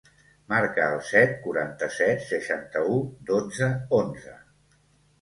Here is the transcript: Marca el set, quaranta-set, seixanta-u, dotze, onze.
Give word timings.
Marca 0.53 0.87
el 0.93 1.03
set, 1.09 1.35
quaranta-set, 1.43 2.25
seixanta-u, 2.33 2.99
dotze, 3.31 3.71
onze. 4.03 4.39